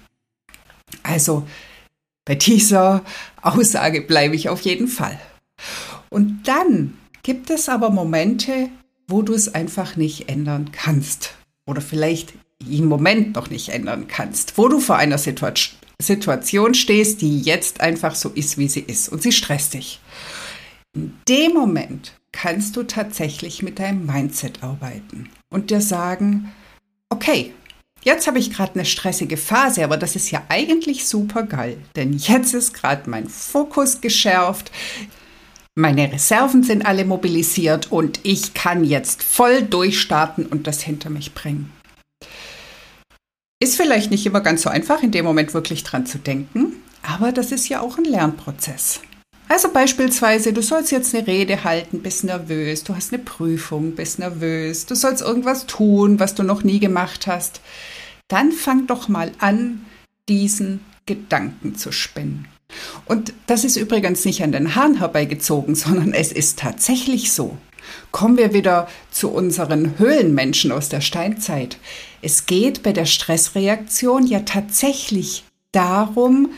Also, 1.03 1.47
bei 2.25 2.35
dieser 2.35 3.05
Aussage 3.43 4.01
bleibe 4.01 4.35
ich 4.35 4.49
auf 4.49 4.63
jeden 4.63 4.89
Fall. 4.89 5.19
Und 6.09 6.45
dann 6.49 6.97
gibt 7.23 7.51
es 7.51 7.69
aber 7.69 7.91
Momente, 7.91 8.71
wo 9.09 9.23
du 9.23 9.35
es 9.35 9.55
einfach 9.55 9.97
nicht 9.97 10.29
ändern 10.29 10.71
kannst. 10.73 11.35
Oder 11.67 11.81
vielleicht 11.81 12.35
im 12.69 12.87
Moment 12.87 13.35
noch 13.37 13.51
nicht 13.51 13.69
ändern 13.69 14.09
kannst, 14.09 14.57
wo 14.59 14.69
du 14.69 14.81
vor 14.81 14.97
einer 14.97 15.19
Situa 15.19 15.53
Situation 16.01 16.75
stehst, 16.75 17.23
die 17.23 17.41
jetzt 17.41 17.81
einfach 17.81 18.15
so 18.15 18.29
ist, 18.29 18.59
wie 18.59 18.69
sie 18.69 18.81
ist 18.81 19.09
und 19.09 19.23
sie 19.23 19.33
stresst 19.33 19.75
dich. 19.75 20.01
In 20.95 21.15
dem 21.29 21.55
Moment 21.55 22.13
kannst 22.33 22.77
du 22.77 22.83
tatsächlich 22.83 23.63
mit 23.63 23.79
deinem 23.79 24.05
Mindset 24.05 24.63
arbeiten 24.63 25.31
und 25.49 25.71
dir 25.71 25.81
sagen, 25.81 26.53
okay, 27.09 27.55
jetzt 28.03 28.27
habe 28.27 28.39
ich 28.39 28.53
gerade 28.53 28.75
eine 28.75 28.85
stressige 28.85 29.39
Phase, 29.39 29.85
aber 29.85 29.97
das 29.97 30.17
ist 30.17 30.31
ja 30.31 30.43
eigentlich 30.49 31.07
super 31.07 31.45
geil, 31.45 31.79
denn 31.97 32.13
jetzt 32.13 32.53
ist 32.53 32.75
gerade 32.75 33.09
mein 33.09 33.29
Fokus 33.29 34.01
geschärft. 34.01 34.71
Meine 35.79 36.11
Reserven 36.11 36.63
sind 36.63 36.87
alle 36.87 37.05
mobilisiert 37.05 37.93
und 37.93 38.21
ich 38.23 38.55
kann 38.55 38.83
jetzt 38.83 39.23
voll 39.23 39.61
durchstarten 39.61 40.47
und 40.47 40.67
das 40.67 40.81
hinter 40.81 41.11
mich 41.11 41.35
bringen. 41.35 41.71
Ist 43.63 43.77
vielleicht 43.77 44.11
nicht 44.11 44.25
immer 44.25 44.41
ganz 44.41 44.63
so 44.63 44.71
einfach, 44.71 45.03
in 45.03 45.11
dem 45.11 45.27
Moment 45.27 45.53
wirklich 45.53 45.85
dran 45.85 46.07
zu 46.07 46.17
denken, 46.17 46.77
aber 47.03 47.31
das 47.31 47.53
ist 47.53 47.69
ja 47.69 47.83
auch 47.83 47.99
ein 47.99 48.05
Lernprozess. 48.05 49.01
Also 49.49 49.69
beispielsweise, 49.71 50.55
du 50.55 50.63
sollst 50.63 50.93
jetzt 50.93 51.15
eine 51.15 51.27
Rede 51.27 51.63
halten, 51.63 52.01
bist 52.01 52.25
nervös, 52.25 52.83
du 52.83 52.97
hast 52.97 53.13
eine 53.13 53.23
Prüfung, 53.23 53.95
bist 53.95 54.19
nervös, 54.19 54.87
du 54.87 54.95
sollst 54.95 55.21
irgendwas 55.21 55.67
tun, 55.67 56.19
was 56.19 56.35
du 56.35 56.43
noch 56.43 56.65
nie 56.65 56.81
gemacht 56.81 57.27
hast. 57.27 57.61
Dann 58.29 58.51
fang 58.51 58.87
doch 58.87 59.09
mal 59.09 59.31
an, 59.41 59.85
diesen 60.27 60.81
Gedanken 61.05 61.77
zu 61.77 61.93
spinnen. 61.93 62.49
Und 63.07 63.33
das 63.47 63.65
ist 63.65 63.77
übrigens 63.77 64.25
nicht 64.25 64.43
an 64.43 64.53
den 64.53 64.75
Haaren 64.75 64.99
herbeigezogen, 64.99 65.75
sondern 65.75 66.13
es 66.13 66.33
ist 66.33 66.59
tatsächlich 66.59 67.33
so. 67.33 67.57
Kommen 68.11 68.37
wir 68.37 68.53
wieder 68.53 68.89
zu 69.11 69.31
unseren 69.31 69.99
Höhlenmenschen 69.99 70.73
aus 70.73 70.89
der 70.89 71.01
Steinzeit. 71.01 71.79
Es 72.23 72.47
geht 72.47 72.83
bei 72.83 72.93
der 72.93 73.07
Stressreaktion 73.07 74.27
ja 74.27 74.41
tatsächlich 74.41 75.45
darum, 75.71 76.51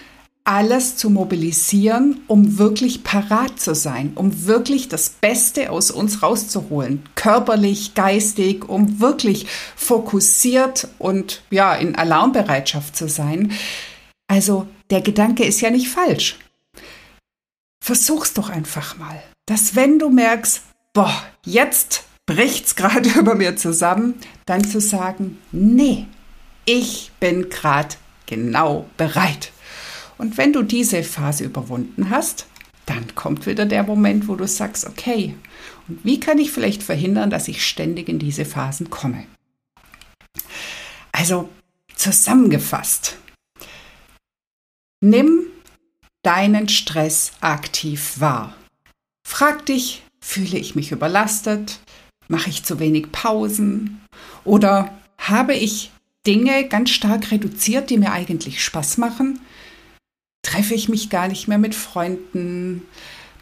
alles 0.44 0.96
zu 0.96 1.10
mobilisieren, 1.10 2.22
um 2.26 2.56
wirklich 2.56 3.04
parat 3.04 3.60
zu 3.60 3.74
sein, 3.74 4.12
um 4.14 4.46
wirklich 4.46 4.88
das 4.88 5.10
Beste 5.10 5.70
aus 5.70 5.90
uns 5.90 6.22
rauszuholen, 6.22 7.02
körperlich, 7.16 7.92
geistig, 7.92 8.66
um 8.66 8.98
wirklich 8.98 9.46
fokussiert 9.76 10.88
und 10.98 11.42
ja, 11.50 11.74
in 11.74 11.96
Alarmbereitschaft 11.96 12.96
zu 12.96 13.08
sein. 13.08 13.52
Also 14.26 14.66
der 14.90 15.00
Gedanke 15.00 15.44
ist 15.44 15.60
ja 15.60 15.70
nicht 15.70 15.88
falsch. 15.88 16.38
Versuch's 17.82 18.34
doch 18.34 18.50
einfach 18.50 18.98
mal, 18.98 19.22
dass 19.46 19.74
wenn 19.74 19.98
du 19.98 20.10
merkst, 20.10 20.62
boah, 20.92 21.24
jetzt 21.44 22.04
bricht's 22.26 22.76
gerade 22.76 23.08
über 23.10 23.34
mir 23.34 23.56
zusammen, 23.56 24.14
dann 24.46 24.64
zu 24.64 24.80
sagen, 24.80 25.38
nee, 25.52 26.06
ich 26.64 27.10
bin 27.20 27.48
gerade 27.48 27.96
genau 28.26 28.86
bereit. 28.96 29.52
Und 30.18 30.36
wenn 30.36 30.52
du 30.52 30.62
diese 30.62 31.02
Phase 31.02 31.44
überwunden 31.44 32.10
hast, 32.10 32.46
dann 32.86 33.14
kommt 33.14 33.46
wieder 33.46 33.66
der 33.66 33.84
Moment, 33.84 34.28
wo 34.28 34.34
du 34.34 34.46
sagst, 34.46 34.86
okay, 34.86 35.34
und 35.88 36.04
wie 36.04 36.20
kann 36.20 36.38
ich 36.38 36.50
vielleicht 36.50 36.82
verhindern, 36.82 37.30
dass 37.30 37.48
ich 37.48 37.66
ständig 37.66 38.08
in 38.08 38.18
diese 38.18 38.44
Phasen 38.44 38.90
komme? 38.90 39.24
Also 41.12 41.48
zusammengefasst, 41.94 43.16
Nimm 45.00 45.46
deinen 46.22 46.68
Stress 46.68 47.32
aktiv 47.40 48.14
wahr. 48.18 48.56
Frag 49.26 49.64
dich, 49.66 50.02
fühle 50.20 50.58
ich 50.58 50.74
mich 50.74 50.90
überlastet? 50.90 51.78
Mache 52.26 52.50
ich 52.50 52.64
zu 52.64 52.80
wenig 52.80 53.12
Pausen? 53.12 54.00
Oder 54.44 54.92
habe 55.18 55.54
ich 55.54 55.92
Dinge 56.26 56.66
ganz 56.68 56.90
stark 56.90 57.30
reduziert, 57.30 57.90
die 57.90 57.98
mir 57.98 58.12
eigentlich 58.12 58.62
Spaß 58.62 58.98
machen? 58.98 59.40
Treffe 60.42 60.74
ich 60.74 60.88
mich 60.88 61.10
gar 61.10 61.28
nicht 61.28 61.46
mehr 61.46 61.58
mit 61.58 61.76
Freunden? 61.76 62.82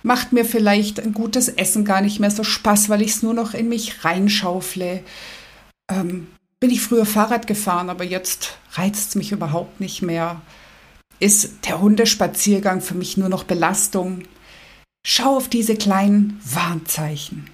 Macht 0.03 0.33
mir 0.33 0.45
vielleicht 0.45 1.01
ein 1.01 1.15
gutes 1.15 1.49
Essen 1.49 1.85
gar 1.85 2.03
nicht 2.03 2.21
mehr 2.21 2.31
so 2.31 2.45
Spaß, 2.45 2.91
weil 2.91 3.01
ich 3.01 3.13
es 3.13 3.23
nur 3.23 3.35
noch 3.35 3.55
in 3.55 3.69
mich 3.69 4.05
reinschaufle? 4.05 5.03
Ähm, 5.91 6.29
bin 6.61 6.71
ich 6.71 6.83
früher 6.83 7.07
Fahrrad 7.07 7.47
gefahren, 7.47 7.89
aber 7.89 8.05
jetzt 8.05 8.59
reizt 8.73 9.09
es 9.09 9.15
mich 9.15 9.33
überhaupt 9.33 9.81
nicht 9.81 10.03
mehr? 10.03 10.43
Ist 11.19 11.67
der 11.67 11.81
Hundespaziergang 11.81 12.81
für 12.81 12.95
mich 12.95 13.17
nur 13.17 13.29
noch 13.29 13.45
Belastung. 13.45 14.23
Schau 15.07 15.37
auf 15.37 15.49
diese 15.49 15.77
kleinen 15.77 16.41
Warnzeichen. 16.45 17.51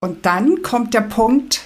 Und 0.00 0.26
dann 0.26 0.62
kommt 0.62 0.92
der 0.94 1.00
Punkt, 1.00 1.62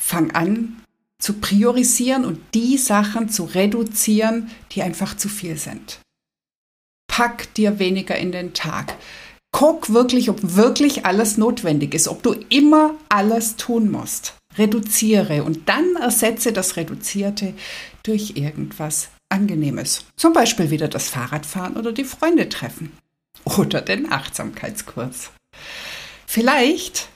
fang 0.00 0.30
an 0.32 0.82
zu 1.18 1.34
priorisieren 1.34 2.24
und 2.24 2.40
die 2.54 2.78
Sachen 2.78 3.28
zu 3.28 3.44
reduzieren, 3.44 4.50
die 4.72 4.82
einfach 4.82 5.16
zu 5.16 5.28
viel 5.28 5.56
sind. 5.56 6.00
Pack 7.08 7.52
dir 7.54 7.78
weniger 7.78 8.16
in 8.16 8.32
den 8.32 8.54
Tag. 8.54 8.96
Guck 9.52 9.92
wirklich, 9.92 10.28
ob 10.28 10.38
wirklich 10.56 11.06
alles 11.06 11.38
notwendig 11.38 11.94
ist, 11.94 12.08
ob 12.08 12.22
du 12.22 12.32
immer 12.50 12.94
alles 13.08 13.56
tun 13.56 13.90
musst. 13.90 14.34
Reduziere 14.58 15.44
und 15.44 15.68
dann 15.68 15.96
ersetze 15.96 16.52
das 16.52 16.76
Reduzierte 16.76 17.54
durch 18.02 18.32
irgendwas 18.36 19.08
Angenehmes. 19.28 20.04
Zum 20.16 20.32
Beispiel 20.32 20.70
wieder 20.70 20.88
das 20.88 21.08
Fahrradfahren 21.08 21.76
oder 21.76 21.92
die 21.92 22.04
Freunde 22.04 22.48
treffen. 22.48 22.92
Oder 23.44 23.80
den 23.80 24.10
Achtsamkeitskurs. 24.10 25.30
Vielleicht 26.26 27.08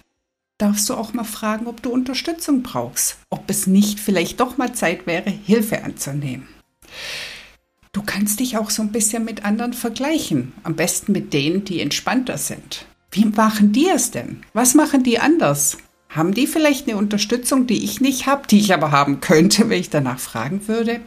darfst 0.59 0.89
du 0.89 0.95
auch 0.95 1.13
mal 1.13 1.25
fragen, 1.25 1.67
ob 1.67 1.83
du 1.83 1.91
Unterstützung 1.91 2.63
brauchst. 2.63 3.19
Ob 3.31 3.49
es 3.49 3.67
nicht 3.67 3.99
vielleicht 3.99 4.41
doch 4.41 4.59
mal 4.59 4.75
Zeit 4.75 5.07
wäre, 5.07 5.31
Hilfe 5.31 5.83
anzunehmen. 5.83 6.49
Du 7.93 8.03
kannst 8.03 8.39
dich 8.39 8.57
auch 8.57 8.71
so 8.71 8.83
ein 8.83 8.93
bisschen 8.93 9.25
mit 9.25 9.45
anderen 9.45 9.73
vergleichen. 9.73 10.53
Am 10.63 10.77
besten 10.77 11.13
mit 11.13 11.33
denen, 11.33 11.65
die 11.65 11.81
entspannter 11.81 12.39
sind. 12.39 12.87
Wie 13.11 13.25
machen 13.25 13.73
die 13.73 13.89
es 13.89 14.13
denn? 14.13 14.45
Was 14.53 14.75
machen 14.75 15.03
die 15.03 15.19
anders? 15.19 15.79
Haben 16.09 16.33
die 16.35 16.47
vielleicht 16.47 16.89
eine 16.89 16.97
Unterstützung, 16.97 17.67
die 17.67 17.85
ich 17.85 18.01
nicht 18.01 18.27
habe, 18.27 18.47
die 18.47 18.61
ich 18.61 18.73
aber 18.73 18.93
haben 18.93 19.21
könnte, 19.21 19.69
wenn 19.69 19.81
ich 19.81 19.91
danach 19.91 20.21
fragen 20.21 20.69
würde? 20.69 21.01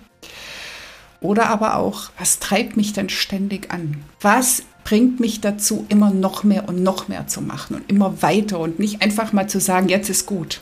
Oder 1.23 1.47
aber 1.47 1.77
auch, 1.77 2.11
was 2.19 2.37
treibt 2.37 2.77
mich 2.77 2.93
denn 2.93 3.09
ständig 3.09 3.71
an? 3.71 4.03
Was 4.21 4.63
bringt 4.83 5.19
mich 5.21 5.41
dazu, 5.41 5.85
immer 5.89 6.11
noch 6.11 6.43
mehr 6.43 6.67
und 6.67 6.83
noch 6.83 7.07
mehr 7.07 7.27
zu 7.27 7.41
machen 7.41 7.77
und 7.77 7.89
immer 7.89 8.21
weiter 8.21 8.59
und 8.59 8.77
nicht 8.77 9.01
einfach 9.01 9.31
mal 9.33 9.47
zu 9.47 9.59
sagen, 9.59 9.87
jetzt 9.87 10.09
ist 10.09 10.25
gut. 10.25 10.59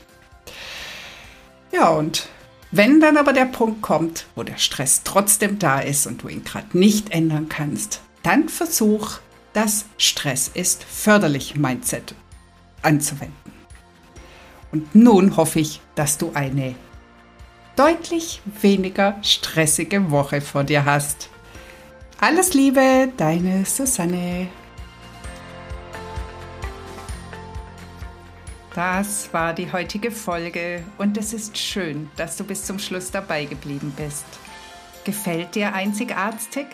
Ja, 1.71 1.89
und 1.89 2.27
wenn 2.71 3.01
dann 3.01 3.17
aber 3.17 3.33
der 3.33 3.45
Punkt 3.45 3.81
kommt, 3.81 4.27
wo 4.35 4.43
der 4.43 4.57
Stress 4.57 5.01
trotzdem 5.03 5.57
da 5.57 5.79
ist 5.79 6.05
und 6.05 6.21
du 6.21 6.27
ihn 6.27 6.43
gerade 6.43 6.77
nicht 6.77 7.09
ändern 7.09 7.49
kannst, 7.49 8.01
dann 8.23 8.47
versuch 8.47 9.17
das 9.53 9.85
Stress 9.97 10.49
ist 10.53 10.83
förderlich 10.83 11.55
Mindset 11.55 12.15
anzuwenden. 12.83 13.51
Und 14.71 14.95
nun 14.95 15.35
hoffe 15.35 15.59
ich, 15.59 15.81
dass 15.95 16.17
du 16.17 16.31
eine 16.33 16.75
deutlich 17.75 18.41
weniger 18.61 19.17
stressige 19.21 20.11
Woche 20.11 20.41
vor 20.41 20.63
dir 20.63 20.85
hast. 20.85 21.29
Alles 22.19 22.53
Liebe, 22.53 23.09
deine 23.17 23.65
Susanne. 23.65 24.47
Das 28.73 29.33
war 29.33 29.53
die 29.53 29.71
heutige 29.71 30.11
Folge 30.11 30.83
und 30.97 31.17
es 31.17 31.33
ist 31.33 31.57
schön, 31.57 32.09
dass 32.15 32.37
du 32.37 32.43
bis 32.45 32.63
zum 32.63 32.79
Schluss 32.79 33.11
dabei 33.11 33.45
geblieben 33.45 33.93
bist. 33.97 34.25
Gefällt 35.03 35.55
dir 35.55 35.73
Einzigartig? 35.73 36.67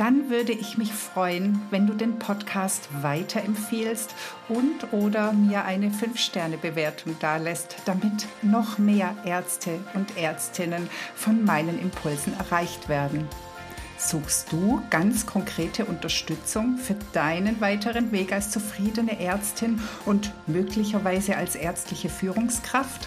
Dann 0.00 0.30
würde 0.30 0.52
ich 0.52 0.78
mich 0.78 0.94
freuen, 0.94 1.60
wenn 1.68 1.86
du 1.86 1.92
den 1.92 2.18
Podcast 2.18 2.88
weiterempfiehlst 3.02 4.14
und 4.48 4.94
oder 4.94 5.34
mir 5.34 5.66
eine 5.66 5.90
5-Sterne-Bewertung 5.90 7.16
dalässt, 7.20 7.76
damit 7.84 8.26
noch 8.40 8.78
mehr 8.78 9.14
Ärzte 9.26 9.78
und 9.92 10.16
Ärztinnen 10.16 10.88
von 11.14 11.44
meinen 11.44 11.78
Impulsen 11.78 12.32
erreicht 12.32 12.88
werden. 12.88 13.28
Suchst 13.98 14.50
du 14.50 14.82
ganz 14.88 15.26
konkrete 15.26 15.84
Unterstützung 15.84 16.78
für 16.78 16.96
deinen 17.12 17.60
weiteren 17.60 18.10
Weg 18.10 18.32
als 18.32 18.50
zufriedene 18.50 19.20
Ärztin 19.20 19.82
und 20.06 20.32
möglicherweise 20.46 21.36
als 21.36 21.56
ärztliche 21.56 22.08
Führungskraft? 22.08 23.06